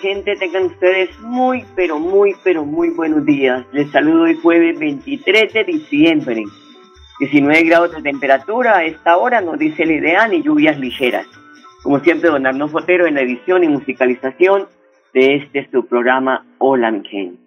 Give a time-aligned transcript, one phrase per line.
[0.00, 3.64] Gente, tengan ustedes muy, pero muy, pero muy buenos días.
[3.72, 6.42] Les saludo hoy jueves 23 de diciembre.
[7.20, 11.26] 19 grados de temperatura a esta hora, nos dice el ideal y lluvias ligeras.
[11.82, 14.68] Como siempre, don Arnoldo Fotero en la edición y musicalización
[15.12, 17.42] de este su programa Hola mi gente.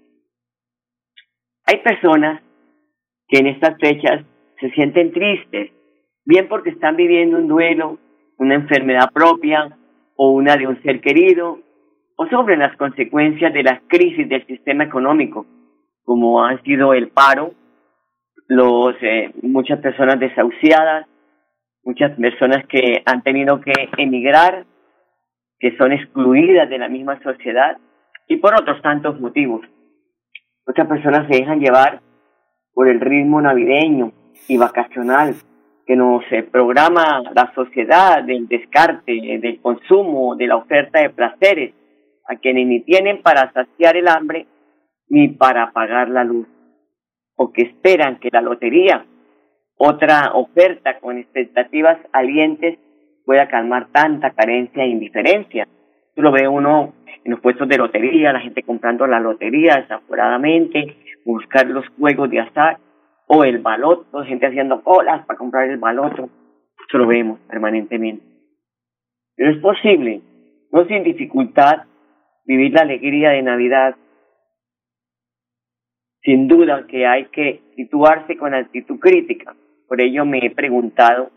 [1.66, 2.42] Hay personas
[3.28, 4.24] que en estas fechas
[4.60, 5.72] se sienten tristes,
[6.26, 7.98] bien porque están viviendo un duelo,
[8.38, 9.76] una enfermedad propia
[10.16, 11.60] o una de un ser querido,
[12.16, 15.46] o sobre las consecuencias de las crisis del sistema económico,
[16.04, 17.54] como han sido el paro,
[18.48, 21.08] los eh, muchas personas desahuciadas,
[21.84, 24.66] muchas personas que han tenido que emigrar,
[25.60, 27.78] que son excluidas de la misma sociedad,
[28.28, 29.62] y por otros tantos motivos.
[30.66, 32.02] Muchas personas se dejan llevar
[32.74, 34.12] por el ritmo navideño
[34.48, 35.36] y vacacional
[35.86, 41.74] que nos eh, programa la sociedad del descarte, del consumo, de la oferta de placeres,
[42.28, 44.48] a quienes ni tienen para saciar el hambre
[45.10, 46.48] ni para pagar la luz,
[47.36, 49.06] o que esperan que la lotería,
[49.78, 52.80] otra oferta con expectativas alientes,
[53.26, 55.68] pueda calmar tanta carencia e indiferencia.
[56.12, 60.98] Eso lo ve uno en los puestos de lotería, la gente comprando la lotería desaforadamente,
[61.26, 62.78] buscar los juegos de azar
[63.28, 66.30] o el baloto, gente haciendo colas para comprar el baloto.
[66.88, 68.24] Eso lo vemos permanentemente.
[69.36, 70.22] Pero es posible,
[70.72, 71.84] no sin dificultad,
[72.46, 73.96] vivir la alegría de Navidad.
[76.22, 79.56] Sin duda que hay que situarse con actitud crítica.
[79.88, 81.32] Por ello me he preguntado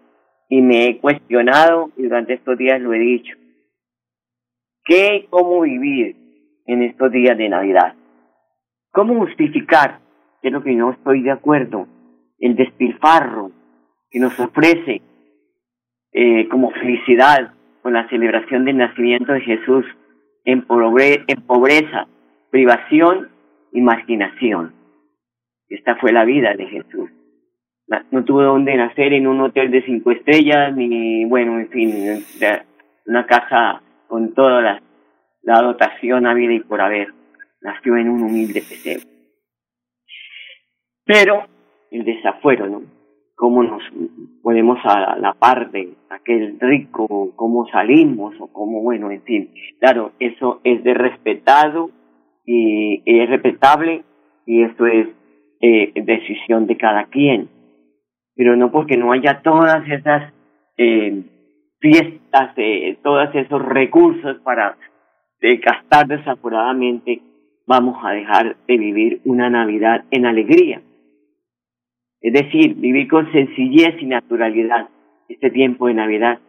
[0.48, 3.36] y me he cuestionado y durante estos días lo he dicho.
[4.84, 6.16] ¿Qué y cómo vivir
[6.66, 7.94] en estos días de Navidad?
[8.92, 9.98] ¿Cómo justificar,
[10.40, 11.88] que lo que no estoy de acuerdo,
[12.38, 13.50] el despilfarro
[14.10, 15.02] que nos ofrece
[16.12, 17.52] eh, como felicidad
[17.82, 19.84] con la celebración del nacimiento de Jesús
[20.46, 22.06] en, pobre- en pobreza,
[22.50, 23.28] privación
[23.72, 24.72] y marginación?
[25.68, 27.10] Esta fue la vida de Jesús.
[28.10, 32.24] No tuvo donde nacer en un hotel de cinco estrellas, ni, bueno, en fin,
[33.06, 34.82] una casa con toda la,
[35.42, 37.12] la dotación habida y por haber.
[37.60, 39.06] Nació en un humilde pesebre.
[41.04, 41.46] Pero
[41.90, 42.82] el desafuero, ¿no?
[43.36, 43.82] Cómo nos
[44.42, 49.50] ponemos a la par de aquel rico, cómo salimos o cómo, bueno, en fin.
[49.78, 51.90] Claro, eso es de respetado
[52.44, 54.04] y es respetable
[54.46, 55.08] y esto es
[55.60, 57.48] eh, decisión de cada quien.
[58.34, 60.32] Pero no porque no haya todas esas
[60.78, 61.22] eh,
[61.78, 64.76] fiestas, eh, todos esos recursos para
[65.40, 67.20] eh, gastar desaforadamente,
[67.66, 70.80] vamos a dejar de vivir una Navidad en alegría.
[72.20, 74.88] Es decir, vivir con sencillez y naturalidad
[75.28, 76.40] este tiempo de Navidad,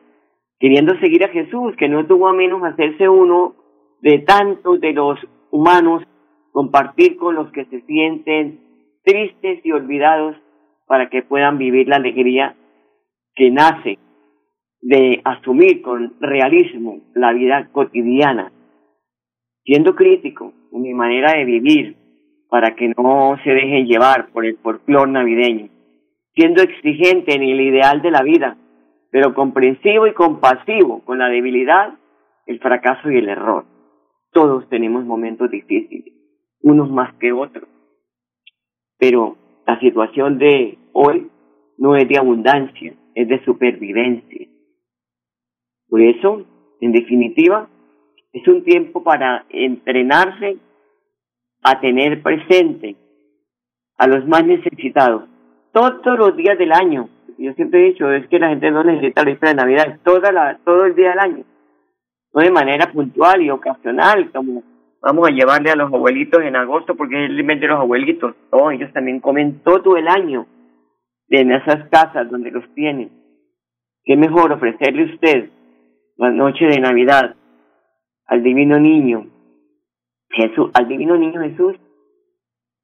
[0.59, 3.55] queriendo seguir a Jesús, que no tuvo a menos hacerse uno
[4.01, 5.19] de tantos de los
[5.51, 6.03] humanos,
[6.51, 8.59] compartir con los que se sienten
[9.03, 10.35] tristes y olvidados
[10.87, 12.55] para que puedan vivir la alegría
[13.35, 13.99] que nace
[14.81, 18.51] de asumir con realismo la vida cotidiana,
[19.63, 21.95] siendo crítico en mi manera de vivir
[22.49, 25.69] para que no se dejen llevar por el folclor navideño,
[26.33, 28.57] siendo exigente en el ideal de la vida,
[29.11, 31.93] pero comprensivo y compasivo con la debilidad,
[32.45, 33.65] el fracaso y el error.
[34.31, 36.13] Todos tenemos momentos difíciles,
[36.61, 37.67] unos más que otros,
[38.97, 41.29] pero la situación de hoy
[41.77, 44.47] no es de abundancia, es de supervivencia.
[45.89, 46.45] Por eso,
[46.81, 47.67] en definitiva,
[48.33, 50.57] es un tiempo para entrenarse
[51.63, 52.95] a tener presente
[53.97, 55.23] a los más necesitados
[55.71, 57.09] todos los días del año.
[57.37, 60.31] Yo siempre he dicho, es que la gente no necesita la víspera de Navidad, toda
[60.31, 61.43] la, todo el día del año.
[62.33, 64.63] No de manera puntual y ocasional, como
[65.01, 68.35] vamos a llevarle a los abuelitos en agosto, porque es el de los abuelitos.
[68.51, 70.47] No, ellos también comen todo el año
[71.29, 73.11] en esas casas donde los tienen.
[74.03, 75.49] ¿Qué mejor ofrecerle usted
[76.15, 77.35] la noche de Navidad
[78.25, 79.27] al divino niño,
[80.29, 81.75] Jesús, al divino niño Jesús,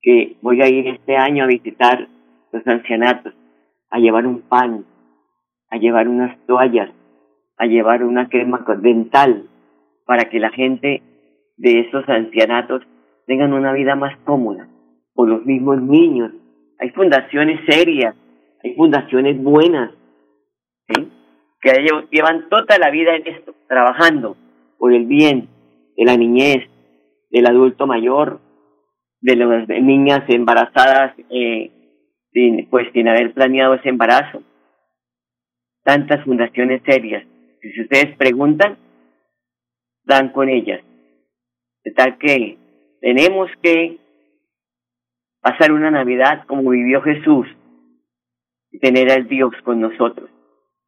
[0.01, 2.07] que voy a ir este año a visitar
[2.51, 3.33] los ancianatos,
[3.89, 4.85] a llevar un pan,
[5.69, 6.89] a llevar unas toallas,
[7.57, 9.47] a llevar una crema dental,
[10.05, 11.01] para que la gente
[11.57, 12.83] de esos ancianatos
[13.25, 14.67] tengan una vida más cómoda,
[15.15, 16.31] o los mismos niños.
[16.79, 18.15] Hay fundaciones serias,
[18.63, 19.91] hay fundaciones buenas,
[21.61, 24.35] que llevan toda la vida en esto, trabajando
[24.77, 25.47] por el bien
[25.95, 26.67] de la niñez,
[27.33, 28.39] del adulto mayor,
[29.19, 31.71] de las niñas embarazadas eh,
[32.31, 34.43] sin, pues sin haber planeado ese embarazo.
[35.83, 37.25] Tantas fundaciones serias.
[37.59, 38.77] Si ustedes preguntan,
[40.03, 40.81] dan con ellas.
[41.83, 42.57] De tal que
[43.01, 43.97] tenemos que
[45.41, 47.47] pasar una Navidad como vivió Jesús
[48.71, 50.29] y tener al Dios con nosotros.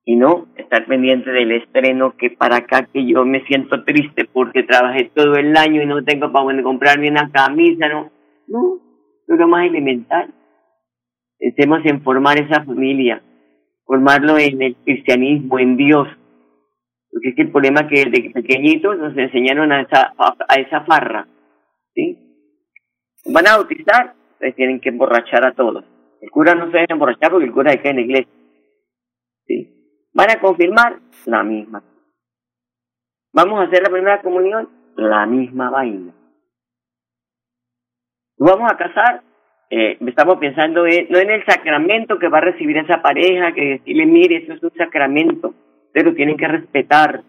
[0.07, 4.61] Y no estar pendiente del estreno que para acá que yo me siento triste porque
[4.61, 8.11] trabajé todo el año y no tengo para comprarme una camisa, no.
[8.47, 8.79] No,
[9.27, 10.31] es lo más elemental.
[11.39, 13.21] Estemos en formar esa familia,
[13.85, 16.07] formarlo en el cristianismo, en Dios.
[17.11, 20.81] Porque es que el problema es que desde pequeñitos nos enseñaron a esa, a, esa
[20.81, 21.27] farra.
[21.93, 22.17] ¿sí?
[23.33, 25.85] Van a bautizar, pues tienen que emborrachar a todos.
[26.21, 28.33] El cura no se debe emborrachar porque el cura queda en la iglesia.
[29.47, 29.74] ¿sí?
[30.15, 31.83] Van a confirmar la misma.
[33.33, 36.13] Vamos a hacer la primera comunión, la misma vaina.
[38.37, 39.23] Vamos a casar,
[39.69, 43.79] eh, estamos pensando en, no en el sacramento que va a recibir esa pareja, que
[43.79, 45.53] decirle, mire, eso es un sacramento,
[45.91, 47.23] pero tienen que respetar,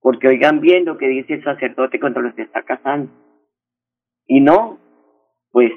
[0.00, 3.12] porque oigan bien lo que dice el sacerdote cuando los está casando.
[4.26, 4.78] Y no,
[5.52, 5.72] pues,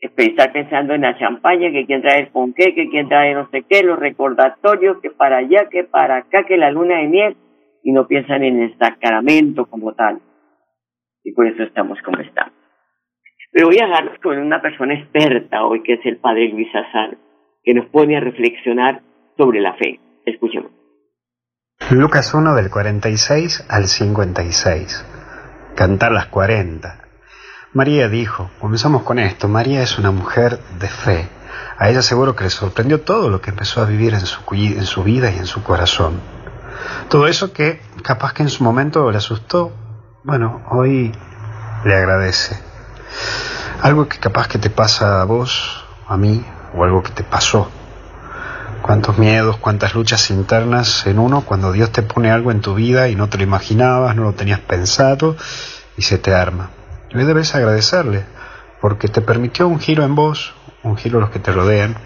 [0.00, 3.64] estar pensando en la champaña, que quien trae el ponqué, que quien trae no sé
[3.68, 7.36] qué, los recordatorios, que para allá, que para acá, que la luna de miel,
[7.82, 10.20] y no piensan en el sacramento como tal.
[11.24, 12.54] Y por eso estamos como estamos.
[13.52, 17.16] Pero voy a hablar con una persona experta hoy, que es el padre Luis Azar,
[17.62, 19.02] que nos pone a reflexionar
[19.36, 19.98] sobre la fe.
[20.24, 20.70] Escuchemos.
[21.90, 25.06] Lucas 1 del 46 al 56.
[25.74, 27.09] Cantar las 40.
[27.72, 31.28] María dijo, comenzamos con esto, María es una mujer de fe.
[31.78, 34.84] A ella seguro que le sorprendió todo lo que empezó a vivir en su, en
[34.86, 36.20] su vida y en su corazón.
[37.08, 39.70] Todo eso que capaz que en su momento le asustó,
[40.24, 41.12] bueno, hoy
[41.84, 42.58] le agradece.
[43.82, 46.44] Algo que capaz que te pasa a vos, a mí,
[46.74, 47.70] o algo que te pasó.
[48.82, 53.06] Cuántos miedos, cuántas luchas internas en uno cuando Dios te pone algo en tu vida
[53.06, 55.36] y no te lo imaginabas, no lo tenías pensado
[55.96, 56.70] y se te arma.
[57.12, 58.24] Hoy debes agradecerle
[58.80, 61.96] porque te permitió un giro en vos, un giro a los que te rodean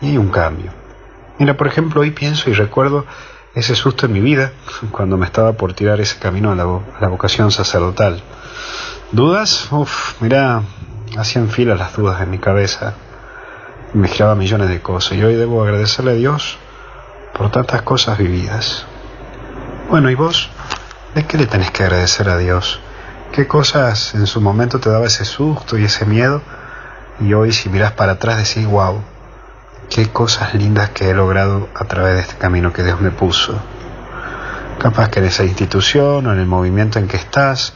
[0.00, 0.72] y un cambio.
[1.38, 3.06] Mira, por ejemplo, hoy pienso y recuerdo
[3.54, 4.52] ese susto en mi vida
[4.90, 8.20] cuando me estaba por tirar ese camino a la, a la vocación sacerdotal.
[9.12, 9.68] ¿Dudas?
[9.70, 10.62] Uf, mira,
[11.16, 12.94] hacían fila las dudas en mi cabeza.
[13.94, 15.16] Me giraba millones de cosas.
[15.16, 16.58] Y hoy debo agradecerle a Dios
[17.32, 18.86] por tantas cosas vividas.
[19.88, 20.50] Bueno, ¿y vos?
[21.14, 22.80] ¿De qué le tenés que agradecer a Dios?
[23.32, 26.42] ¿Qué cosas en su momento te daba ese susto y ese miedo?
[27.20, 29.00] Y hoy si miras para atrás decís, wow,
[29.90, 33.58] qué cosas lindas que he logrado a través de este camino que Dios me puso.
[34.78, 37.74] Capaz que en esa institución o en el movimiento en que estás,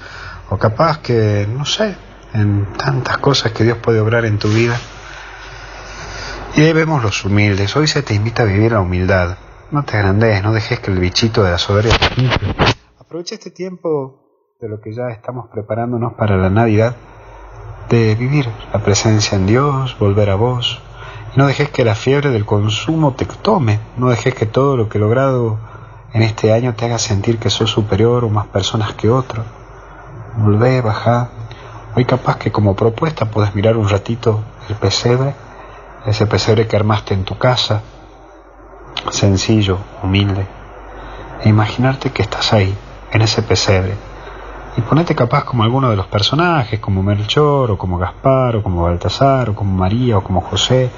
[0.48, 1.96] o capaz que, no sé,
[2.32, 4.78] en tantas cosas que Dios puede obrar en tu vida.
[6.54, 7.74] Y ahí vemos los humildes.
[7.76, 9.36] Hoy se te invita a vivir la humildad.
[9.70, 12.06] No te agrandes, no dejes que el bichito de la soberbia te
[12.98, 14.21] Aprovecha este tiempo
[14.62, 16.94] de lo que ya estamos preparándonos para la Navidad,
[17.88, 20.80] de vivir la presencia en Dios, volver a vos.
[21.34, 23.80] Y no dejes que la fiebre del consumo te tome.
[23.96, 25.58] No dejes que todo lo que he logrado
[26.12, 29.42] en este año te haga sentir que sos superior o más personas que otro
[30.36, 31.30] volvé, bajá.
[31.96, 35.34] Hoy capaz que como propuesta puedes mirar un ratito el pesebre,
[36.06, 37.82] ese pesebre que armaste en tu casa,
[39.10, 40.46] sencillo, humilde,
[41.42, 42.72] e imaginarte que estás ahí,
[43.10, 43.96] en ese pesebre,
[44.76, 48.82] y ponete capaz como alguno de los personajes, como Melchor, o como Gaspar, o como
[48.82, 50.90] Baltasar, o como María, o como José,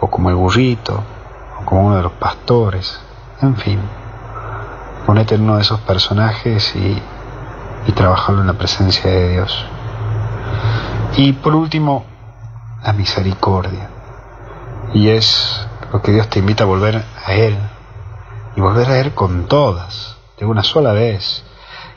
[0.00, 1.00] o como el burrito,
[1.60, 3.00] o como uno de los pastores,
[3.40, 3.80] en fin.
[5.06, 7.00] Ponete en uno de esos personajes y,
[7.86, 9.66] y trabajarlo en la presencia de Dios.
[11.16, 12.04] Y por último,
[12.84, 13.90] la misericordia.
[14.92, 17.56] Y es lo que Dios te invita a volver a Él.
[18.56, 21.44] Y volver a Él con todas, de una sola vez.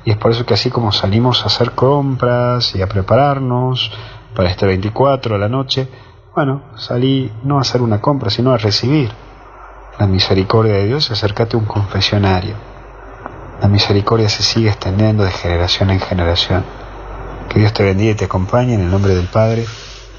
[0.05, 3.91] Y es por eso que así como salimos a hacer compras y a prepararnos
[4.35, 5.87] para este 24 a la noche,
[6.35, 9.09] bueno, salí no a hacer una compra, sino a recibir
[9.99, 12.55] la misericordia de Dios y acércate a un confesionario.
[13.61, 16.63] La misericordia se sigue extendiendo de generación en generación.
[17.49, 19.63] Que Dios te bendiga y te acompañe en el nombre del Padre,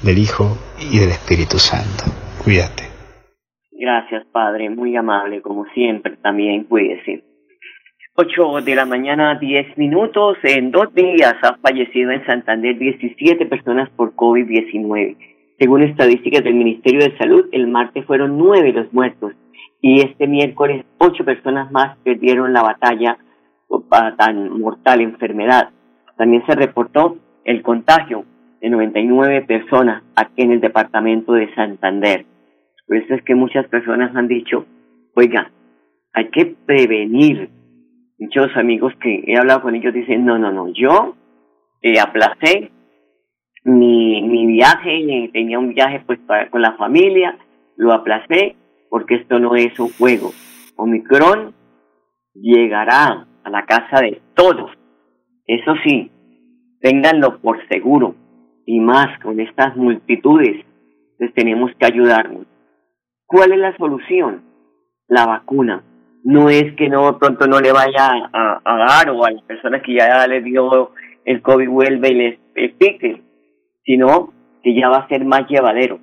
[0.01, 2.05] del Hijo y del Espíritu Santo.
[2.43, 2.85] Cuídate.
[3.71, 7.34] Gracias, Padre, muy amable, como siempre, también cuídese.
[8.17, 10.37] 8 de la mañana, 10 minutos.
[10.43, 15.17] En dos días ha fallecido en Santander 17 personas por COVID-19.
[15.59, 19.33] Según estadísticas del Ministerio de Salud, el martes fueron nueve los muertos
[19.81, 23.17] y este miércoles ocho personas más perdieron la batalla
[23.89, 25.71] para tan mortal enfermedad.
[26.17, 28.23] También se reportó el contagio
[28.61, 32.25] de 99 personas aquí en el departamento de Santander.
[32.87, 34.65] Por eso es que muchas personas han dicho,
[35.15, 35.51] oiga,
[36.13, 37.49] hay que prevenir
[38.17, 41.15] muchos amigos que he hablado con ellos dicen, no, no, no, yo
[41.81, 42.71] eh, aplacé
[43.63, 47.37] mi, mi viaje, tenía un viaje pues para, con la familia,
[47.77, 48.55] lo aplacé
[48.89, 50.31] porque esto no es un juego.
[50.77, 51.53] Omicron
[52.33, 54.71] llegará a la casa de todos.
[55.47, 56.11] Eso sí,
[56.81, 58.15] ténganlo por seguro
[58.65, 60.65] y más con estas multitudes,
[61.17, 62.45] pues tenemos que ayudarnos.
[63.25, 64.43] ¿Cuál es la solución?
[65.07, 65.83] La vacuna
[66.25, 69.93] no es que no pronto no le vaya a, dar o a las personas que
[69.93, 70.89] ya le dio
[71.23, 73.21] el COVID vuelve y les pique,
[73.83, 75.99] sino que ya va a ser más llevadero.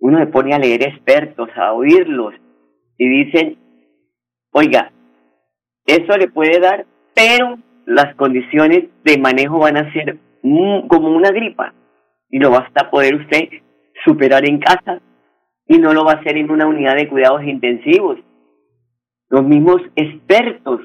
[0.00, 2.34] Uno se pone a leer expertos, a oírlos,
[2.98, 3.56] y dicen,
[4.52, 4.92] oiga,
[5.86, 10.18] eso le puede dar, pero las condiciones de manejo van a ser
[10.88, 11.72] como una gripa,
[12.28, 13.48] y lo va a poder usted
[14.04, 15.00] superar en casa,
[15.66, 18.18] y no lo va a hacer en una unidad de cuidados intensivos,
[19.28, 20.80] los mismos expertos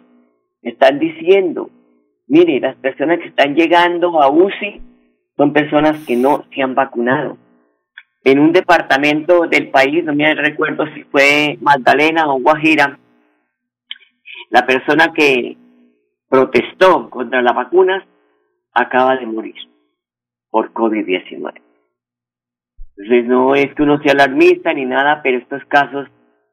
[0.62, 1.70] están diciendo,
[2.28, 4.82] mire, las personas que están llegando a UCI
[5.38, 7.38] son personas que no se han vacunado.
[8.24, 12.98] En un departamento del país, no me recuerdo si fue Magdalena o Guajira,
[14.50, 15.58] la persona que
[16.30, 18.04] protestó contra las vacunas
[18.74, 19.56] acaba de morir
[20.50, 21.62] por COVID-19.
[22.96, 26.08] Entonces no es que uno sea alarmista ni nada, pero estos casos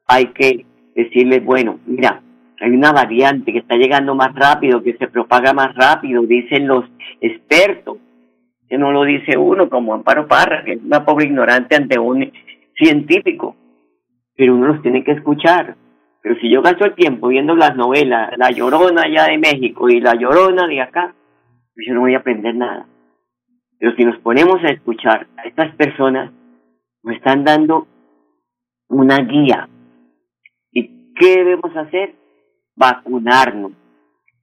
[0.07, 2.21] hay que decirles, bueno, mira,
[2.59, 6.85] hay una variante que está llegando más rápido, que se propaga más rápido, dicen los
[7.19, 7.97] expertos,
[8.69, 12.31] que no lo dice uno como Amparo Parra, que es una pobre ignorante ante un
[12.77, 13.55] científico,
[14.35, 15.75] pero uno los tiene que escuchar.
[16.21, 19.99] Pero si yo gasto el tiempo viendo las novelas, La Llorona allá de México y
[19.99, 21.15] La Llorona de acá,
[21.73, 22.85] pues yo no voy a aprender nada.
[23.79, 26.31] Pero si nos ponemos a escuchar a estas personas,
[27.03, 27.87] nos están dando
[28.87, 29.67] una guía,
[31.21, 32.15] ¿Qué debemos hacer?
[32.75, 33.73] Vacunarnos.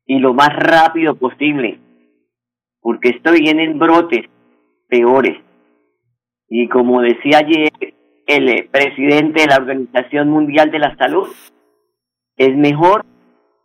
[0.07, 1.81] Y lo más rápido posible.
[2.81, 4.27] Porque esto viene en brotes
[4.87, 5.43] peores.
[6.49, 7.73] Y como decía ayer
[8.29, 11.27] el presidente de la Organización Mundial de la Salud,
[12.37, 13.05] es mejor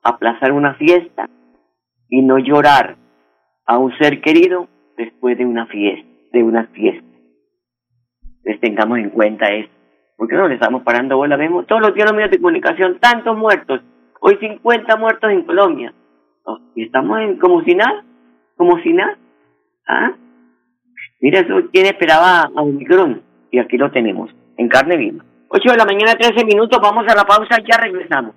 [0.01, 1.29] aplazar una fiesta
[2.09, 2.97] y no llorar
[3.67, 4.67] a un ser querido
[4.97, 7.07] después de una fiesta, de una fiesta.
[8.43, 9.72] Les tengamos en cuenta esto.
[10.17, 11.35] ¿Por qué no le estamos parando bola?
[11.35, 13.81] Vemos todos los días los medios de comunicación, tantos muertos.
[14.19, 15.93] Hoy 50 muertos en Colombia.
[16.43, 18.03] Oh, y estamos en, como si nada,
[18.55, 19.17] como si nada.
[19.87, 20.13] ¿Ah?
[21.19, 23.21] Mira, eso quién esperaba a Omicron.
[23.51, 25.23] Y aquí lo tenemos, en carne viva.
[25.49, 28.35] 8 de la mañana, 13 minutos, vamos a la pausa, ya regresamos.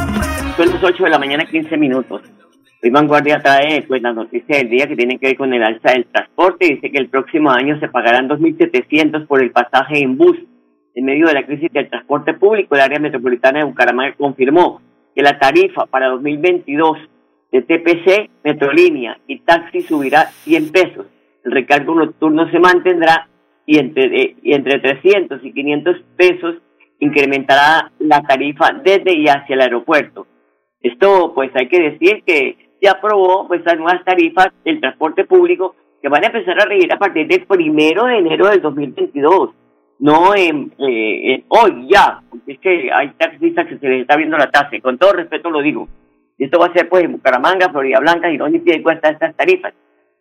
[0.57, 2.23] Son las 8 de la mañana, 15 minutos.
[2.85, 5.93] Hoy Vanguardia trae pues, la noticia del día que tiene que ver con el alza
[5.93, 6.67] del transporte.
[6.67, 10.37] Dice que el próximo año se pagarán 2.700 por el pasaje en bus.
[10.97, 14.83] En medio de la crisis del transporte público, el área metropolitana de Bucaramanga confirmó
[15.15, 16.99] que la tarifa para 2022
[17.53, 21.07] de TPC, Metrolínea y taxi subirá 100 pesos.
[21.45, 23.29] El recargo nocturno se mantendrá
[23.65, 26.57] y entre, eh, y entre 300 y 500 pesos
[26.99, 30.27] incrementará la tarifa desde y hacia el aeropuerto.
[30.81, 35.77] Esto, pues hay que decir que se aprobó pues las nuevas tarifas del transporte público
[36.01, 39.51] que van a empezar a regir a partir del primero de enero del 2022.
[40.01, 44.17] No en, eh, en hoy ya, porque es que hay taxistas que se les está
[44.17, 45.87] viendo la tasa, y con todo respeto lo digo.
[46.37, 49.37] Y esto va a ser pues en Bucaramanga, Florida Blanca, y y pie cuesta estas
[49.37, 49.73] tarifas.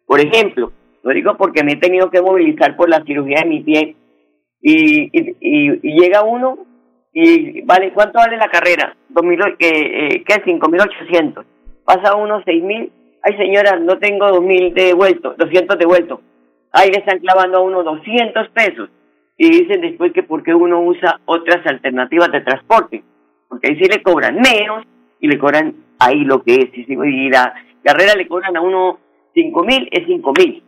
[0.05, 3.61] Por ejemplo, lo digo porque me he tenido que movilizar por la cirugía de mi
[3.61, 3.95] pie
[4.61, 6.59] y, y, y, y llega uno
[7.11, 8.95] y vale, ¿cuánto vale la carrera?
[9.09, 10.43] Dos mil, que, eh, ¿Qué?
[10.45, 11.45] Cinco mil ochocientos.
[11.91, 12.89] Pasa uno seis mil.
[13.21, 16.21] Ay, señora, no tengo dos mil devuelto, doscientos devuelto.
[16.71, 18.89] Ahí le están clavando a uno doscientos pesos.
[19.37, 23.03] Y dicen después que porque uno usa otras alternativas de transporte.
[23.49, 24.85] Porque ahí sí le cobran menos
[25.19, 26.69] y le cobran ahí lo que es.
[26.73, 28.99] Y la carrera le cobran a uno
[29.33, 30.63] cinco mil, es cinco mil.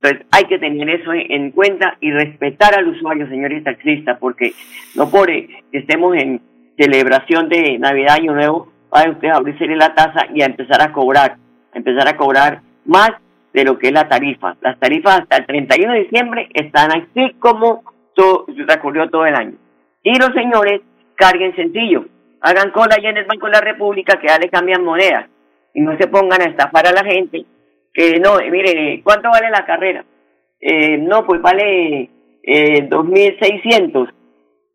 [0.00, 4.52] Entonces hay que tener eso en cuenta y respetar al usuario, señores taxistas, porque
[4.94, 6.40] no por que estemos en
[6.78, 8.73] celebración de Navidad, Año Nuevo,
[9.10, 11.36] usted a abrirse la tasa y a empezar a cobrar,
[11.72, 13.10] a empezar a cobrar más
[13.52, 14.56] de lo que es la tarifa.
[14.60, 17.82] Las tarifas hasta el 31 de diciembre están así como
[18.14, 19.54] todo, recorrió todo el año.
[20.02, 20.80] Y los señores
[21.16, 22.06] carguen sencillo,
[22.40, 25.26] hagan cola allá en el Banco de la República que ya le cambian monedas
[25.72, 27.44] y no se pongan a estafar a la gente
[27.94, 30.04] que no, eh, mire, ¿cuánto vale la carrera?
[30.60, 32.10] Eh, no, pues vale
[32.42, 34.12] eh, 2.600,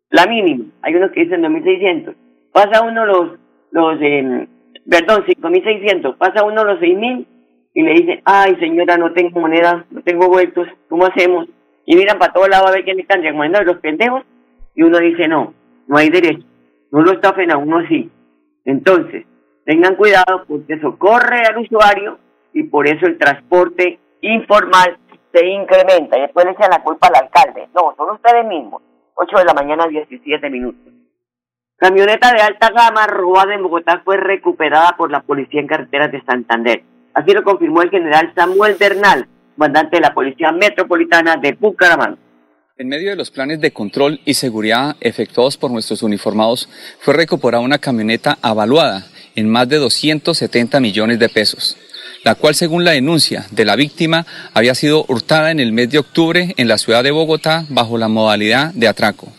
[0.08, 0.64] la mínima.
[0.82, 2.14] Hay unos que dicen 2.600.
[2.50, 3.38] Pasa uno los,
[3.70, 4.48] los eh,
[4.88, 6.16] perdón, 5.600.
[6.16, 7.26] Pasa uno los 6.000
[7.74, 11.46] y le dicen, ay señora, no tengo moneda, no tengo vueltos, ¿cómo hacemos?
[11.86, 14.22] Y miran para todos lados a ver quién están llamando los pendejos.
[14.74, 15.54] Y uno dice, no,
[15.86, 16.44] no hay derecho.
[16.92, 18.10] No lo estafen a uno así.
[18.64, 19.24] Entonces,
[19.64, 22.18] tengan cuidado porque socorre al usuario
[22.52, 24.98] y por eso el transporte informal
[25.32, 26.18] se incrementa.
[26.18, 27.68] Y después le echan la culpa al alcalde.
[27.74, 28.82] No, son ustedes mismos.
[29.14, 30.89] 8 de la mañana, 17 minutos.
[31.80, 36.22] Camioneta de alta gama robada en Bogotá fue recuperada por la policía en carreteras de
[36.24, 36.82] Santander.
[37.14, 42.18] Así lo confirmó el general Samuel Bernal, comandante de la Policía Metropolitana de Bucaramanga.
[42.76, 46.68] En medio de los planes de control y seguridad efectuados por nuestros uniformados,
[47.00, 51.78] fue recuperada una camioneta avaluada en más de 270 millones de pesos
[52.22, 55.98] la cual según la denuncia de la víctima había sido hurtada en el mes de
[55.98, 59.32] octubre en la ciudad de Bogotá bajo la modalidad de atraco.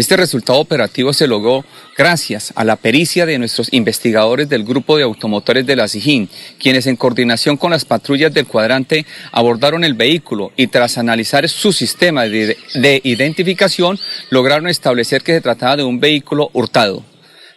[0.00, 1.62] Este resultado operativo se logró
[1.94, 6.86] gracias a la pericia de nuestros investigadores del grupo de automotores de la SIJIN, quienes
[6.86, 12.22] en coordinación con las patrullas del cuadrante abordaron el vehículo y tras analizar su sistema
[12.24, 17.09] de, de identificación lograron establecer que se trataba de un vehículo hurtado.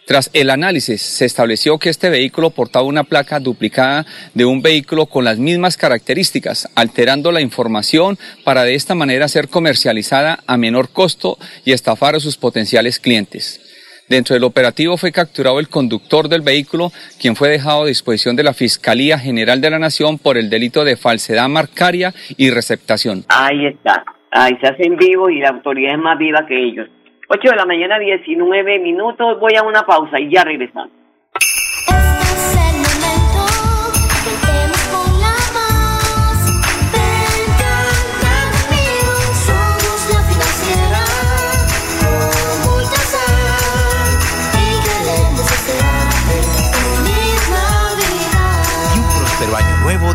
[0.06, 5.06] Tras el análisis, se estableció que este vehículo portaba una placa duplicada de un vehículo
[5.06, 10.90] con las mismas características, alterando la información para de esta manera ser comercializada a menor
[10.90, 13.62] costo y estafar a sus potenciales clientes.
[14.06, 18.42] Dentro del operativo fue capturado el conductor del vehículo, quien fue dejado a disposición de
[18.42, 23.24] la Fiscalía General de la Nación por el delito de falsedad marcaria y receptación.
[23.28, 24.04] Ahí está.
[24.30, 26.88] Ahí se hacen vivos y la autoridad es más viva que ellos.
[27.34, 29.40] 8 de la mañana, 19 minutos.
[29.40, 31.03] Voy a una pausa y ya regresamos.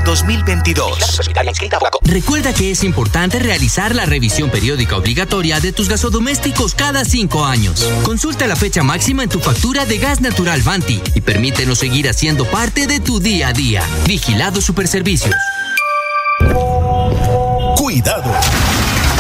[0.04, 1.20] 2022.
[2.04, 7.88] Recuerda que es importante realizar la revisión periódica obligatoria de tus gasodomésticos cada cinco años.
[8.04, 12.46] Consulta la fecha máxima en tu factura de gas natural Vanti y permítenos seguir haciendo
[12.46, 13.84] parte de tu día a día.
[14.06, 15.36] Vigilado Superservicios.
[17.78, 18.34] Cuidado.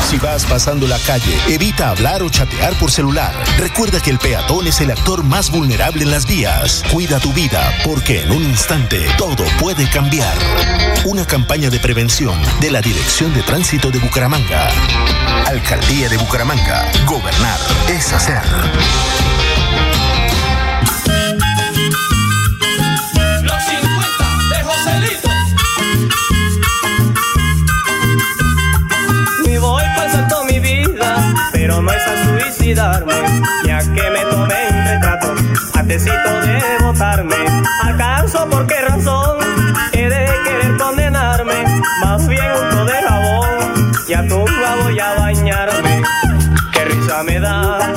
[0.09, 3.31] Si vas pasando la calle, evita hablar o chatear por celular.
[3.59, 6.83] Recuerda que el peatón es el actor más vulnerable en las vías.
[6.91, 10.35] Cuida tu vida, porque en un instante todo puede cambiar.
[11.05, 14.69] Una campaña de prevención de la Dirección de Tránsito de Bucaramanga.
[15.45, 16.91] Alcaldía de Bucaramanga.
[17.05, 18.41] Gobernar es hacer.
[32.77, 33.13] A suicidarme,
[33.65, 35.33] ya que me tomé un retrato,
[35.73, 37.35] antesito de votarme.
[37.83, 39.37] ¿Acaso por qué razón
[39.93, 41.53] he de querer condenarme?
[42.01, 44.35] Más bien unto de jabón, y a tu
[44.83, 46.03] voy a bañarme.
[46.73, 47.93] Qué risa me da.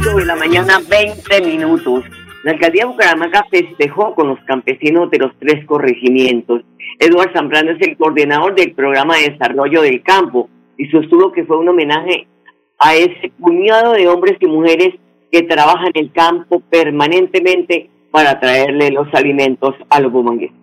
[0.00, 2.04] 8 de la mañana, 20 minutos.
[2.44, 6.62] La alcaldía de Bucaramanga festejó con los campesinos de los tres corregimientos.
[6.98, 11.58] Eduardo Zambrano es el coordinador del programa de desarrollo del campo y sostuvo que fue
[11.58, 12.26] un homenaje
[12.82, 14.94] a ese puñado de hombres y mujeres
[15.30, 20.61] que trabajan en el campo permanentemente para traerle los alimentos a los bumangueses.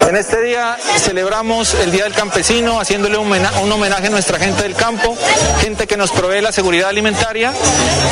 [0.00, 4.74] En este día celebramos el Día del Campesino haciéndole un homenaje, a nuestra gente del
[4.74, 5.16] campo,
[5.60, 7.52] gente que nos provee la seguridad alimentaria,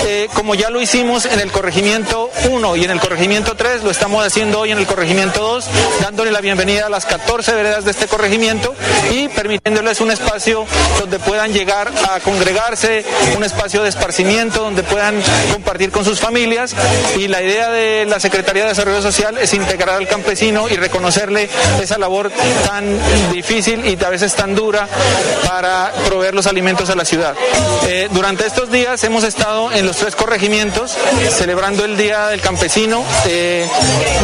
[0.04, 3.90] eh, como ya lo hicimos en el corregimiento 1 y en el corregimiento 3, lo
[3.92, 5.66] estamos haciendo hoy en el corregimiento 2,
[6.00, 8.74] dándole la bienvenida a las 14 veredas de este corregimiento
[9.12, 10.66] y permitiéndoles un espacio
[10.98, 13.04] donde puedan llegar a congregarse,
[13.36, 16.74] un espacio de esparcimiento donde puedan compartir con sus familias.
[17.16, 21.48] Y la idea de la Secretaría de Desarrollo Social es integrar al campesino y reconocerle
[21.80, 22.30] esa labor
[22.66, 22.98] tan
[23.32, 24.88] difícil y a veces tan dura
[25.46, 27.34] para proveer los alimentos a la ciudad.
[27.86, 30.96] Eh, durante estos días hemos estado en los tres corregimientos
[31.30, 33.04] celebrando el Día del Campesino.
[33.26, 33.66] Eh,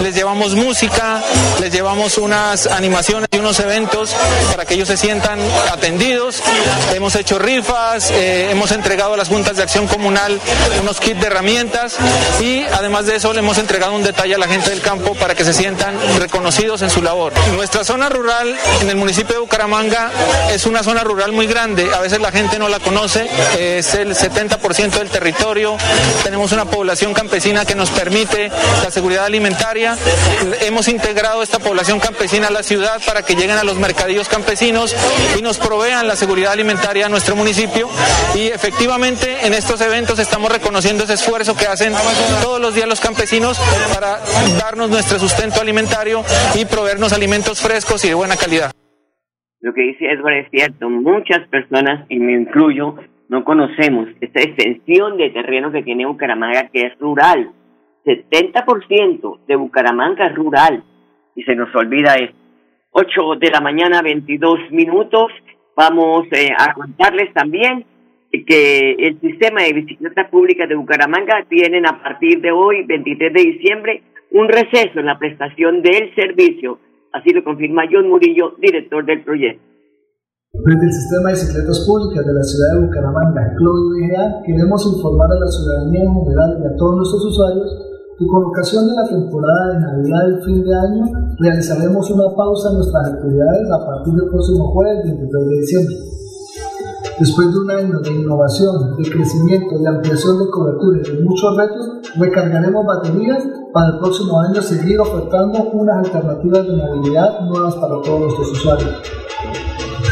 [0.03, 1.23] les llevamos música,
[1.61, 4.15] les llevamos unas animaciones y unos eventos
[4.51, 5.39] para que ellos se sientan
[5.73, 6.43] atendidos.
[6.95, 10.41] Hemos hecho rifas, eh, hemos entregado a las juntas de acción comunal
[10.81, 11.97] unos kits de herramientas
[12.41, 15.35] y además de eso le hemos entregado un detalle a la gente del campo para
[15.35, 17.33] que se sientan reconocidos en su labor.
[17.55, 20.11] Nuestra zona rural en el municipio de Bucaramanga
[20.53, 24.15] es una zona rural muy grande, a veces la gente no la conoce, es el
[24.15, 25.77] 70% del territorio,
[26.23, 28.51] tenemos una población campesina que nos permite
[28.83, 29.97] la seguridad alimentaria,
[30.61, 34.95] hemos integrado esta población campesina a la ciudad para que lleguen a los mercadillos campesinos
[35.39, 37.89] y nos provean la seguridad alimentaria a nuestro municipio.
[38.35, 41.95] Y efectivamente en estos eventos estamos reconociendo ese esfuerzo que hacen
[42.43, 43.59] todos los días los campesinos
[43.93, 44.21] para
[44.59, 46.25] darnos nuestro sustento alimentario
[46.55, 47.30] y proveernos alimentos
[47.63, 48.73] frescos y de buena calidad.
[49.61, 52.97] Lo que dice Edward es cierto, muchas personas, y me incluyo,
[53.29, 57.53] no conocemos esta extensión de terreno que tiene Bucaramanga, que es rural.
[58.05, 60.83] 70% de Bucaramanga es rural,
[61.37, 62.35] y se nos olvida eso.
[62.93, 65.31] 8 de la mañana, 22 minutos.
[65.77, 67.85] Vamos eh, a contarles también
[68.47, 73.43] que el sistema de bicicletas públicas de Bucaramanga tienen a partir de hoy, 23 de
[73.43, 76.79] diciembre, un receso en la prestación del servicio.
[77.13, 79.71] Así lo confirma John Murillo, director del proyecto.
[80.53, 85.31] Desde el Sistema de Bicicletas Públicas de la ciudad de Bucaramanga, Clodo BGA, queremos informar
[85.31, 87.71] a la ciudadanía en general y a todos nuestros usuarios
[88.19, 91.05] que con ocasión de la temporada de Navidad y fin de año
[91.39, 95.97] realizaremos una pausa en nuestras actividades a partir del próximo jueves 23 de diciembre.
[97.19, 101.57] Después de un año de innovación, de crecimiento, de ampliación de cobertura y de muchos
[101.57, 101.87] retos,
[102.19, 108.21] recargaremos baterías para el próximo año seguir ofertando unas alternativas de movilidad nuevas para todos
[108.21, 109.03] nuestros usuarios.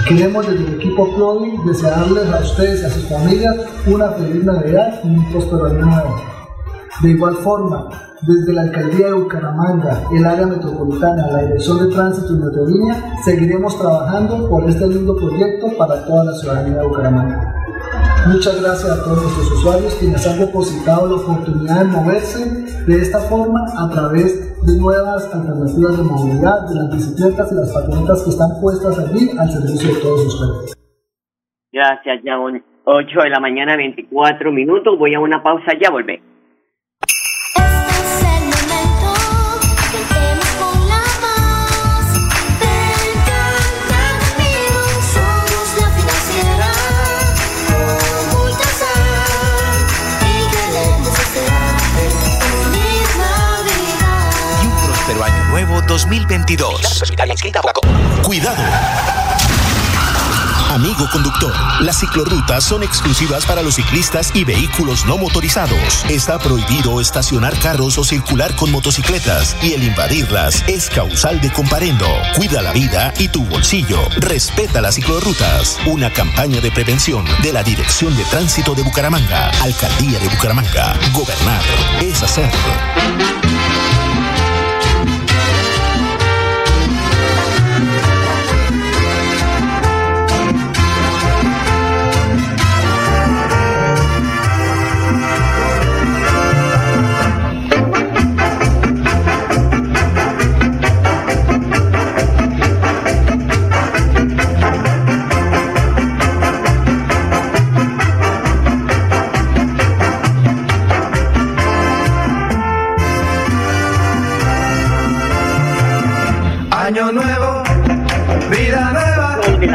[0.06, 5.00] Queremos desde el equipo Clodi desearles a ustedes y a sus familias una feliz Navidad
[5.04, 6.16] y un próspero año nuevo.
[7.02, 7.88] De igual forma,
[8.22, 13.78] desde la Alcaldía de Bucaramanga, el área metropolitana, la Dirección de Tránsito y Metrolínea, seguiremos
[13.78, 17.57] trabajando por este lindo proyecto para toda la ciudadanía de Bucaramanga.
[18.28, 22.44] Muchas gracias a todos nuestros usuarios quienes han depositado la oportunidad de moverse
[22.84, 24.36] de esta forma a través
[24.66, 29.30] de nuevas alternativas de movilidad, de las bicicletas y las patinetas que están puestas allí
[29.32, 30.76] al servicio de todos ustedes.
[31.72, 34.98] Gracias, ya 8 de la mañana, 24 minutos.
[34.98, 36.27] Voy a una pausa, ya volvemos.
[55.88, 57.02] 2022.
[58.22, 58.62] Cuidado.
[60.68, 66.04] Amigo conductor, las ciclorrutas son exclusivas para los ciclistas y vehículos no motorizados.
[66.10, 72.06] Está prohibido estacionar carros o circular con motocicletas y el invadirlas es causal de comparendo.
[72.36, 73.98] Cuida la vida y tu bolsillo.
[74.18, 75.78] Respeta las ciclorrutas.
[75.86, 80.94] Una campaña de prevención de la Dirección de Tránsito de Bucaramanga, Alcaldía de Bucaramanga.
[81.14, 81.62] Gobernar
[82.02, 82.50] es hacer.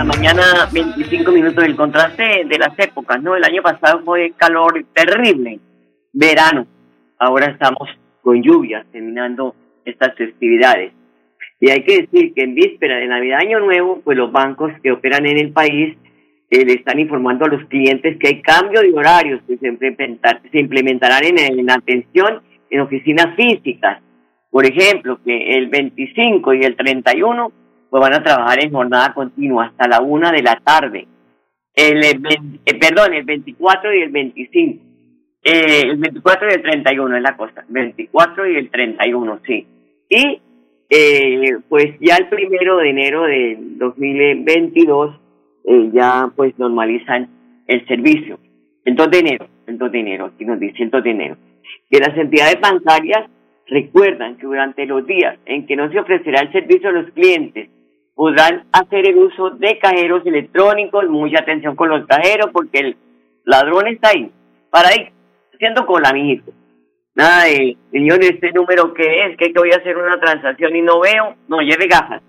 [0.04, 3.36] Mañana 25 minutos del contraste de las épocas, ¿no?
[3.36, 5.60] El año pasado fue calor terrible,
[6.12, 6.66] verano.
[7.20, 7.88] Ahora estamos
[8.22, 10.92] con lluvias, terminando estas festividades.
[11.60, 14.92] Y hay que decir que en víspera de Navidad Año Nuevo, pues los bancos que
[14.92, 15.96] operan en el país
[16.50, 19.68] eh, le están informando a los clientes que hay cambio de horarios que se,
[20.60, 24.02] implementarán en, en la atención en oficinas físicas.
[24.54, 27.52] Por ejemplo, que el 25 y el 31
[27.90, 31.08] pues van a trabajar en jornada continua hasta la una de la tarde.
[31.74, 32.20] El, eh,
[32.80, 34.84] perdón, el 24 y el 25.
[35.42, 37.66] Eh, el 24 y el 31 es la cosa.
[37.68, 39.66] 24 y el 31, sí.
[40.08, 40.40] Y
[40.88, 45.16] eh, pues ya el primero de enero del 2022
[45.66, 47.28] eh, ya pues normalizan
[47.66, 48.38] el servicio.
[48.86, 51.38] El 2 de enero, el 2 de enero, aquí nos dice el 2 de enero.
[51.90, 53.32] Que las entidades bancarias
[53.68, 57.70] recuerdan que durante los días en que no se ofrecerá el servicio a los clientes
[58.16, 62.98] podrán hacer el uso de cajeros electrónicos, mucha atención con los cajeros porque el
[63.46, 64.32] ladrón está ahí,
[64.70, 65.10] para ahí,
[65.54, 66.52] haciendo cola, mijito.
[67.16, 71.00] Nada de, señor, este número que es, que voy a hacer una transacción y no
[71.00, 72.22] veo, no, lleve gafas,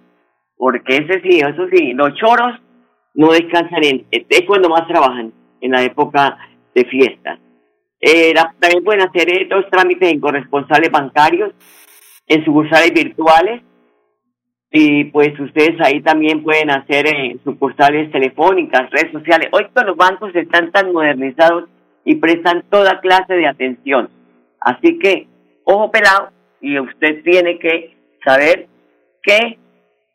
[0.56, 2.60] porque ese sí, eso sí, los choros
[3.14, 6.36] no descansan en, es cuando más trabajan, en la época
[6.74, 7.38] de fiesta.
[8.06, 11.52] Eh, también pueden hacer estos trámites en corresponsales bancarios,
[12.26, 13.62] en sucursales virtuales,
[14.70, 19.48] y pues ustedes ahí también pueden hacer eh, sucursales telefónicas, redes sociales.
[19.52, 21.64] Hoy todos los bancos están tan modernizados
[22.04, 24.10] y prestan toda clase de atención.
[24.60, 25.26] Así que,
[25.64, 26.28] ojo pelado,
[26.60, 28.66] y usted tiene que saber
[29.22, 29.58] que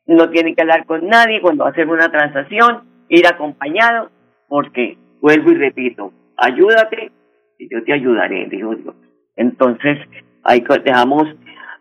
[0.05, 4.11] no tiene que hablar con nadie cuando va a hacer una transacción, ir acompañado,
[4.47, 7.13] porque, vuelvo y repito, ayúdate
[7.59, 8.95] yo te ayudaré, dijo Dios.
[9.35, 9.97] Entonces,
[10.43, 11.23] ahí dejamos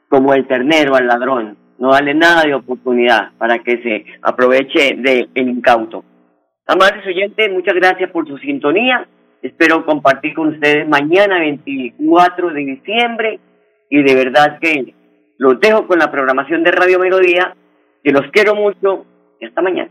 [0.08, 5.30] como el ternero al ladrón no vale nada de oportunidad para que se aproveche del
[5.34, 6.04] el incauto.
[6.66, 9.06] Amables oyentes, muchas gracias por su sintonía.
[9.40, 13.38] Espero compartir con ustedes mañana 24 de diciembre
[13.88, 14.94] y de verdad que
[15.38, 17.54] los dejo con la programación de Radio Melodía,
[18.02, 19.06] que los quiero mucho
[19.40, 19.90] y hasta mañana.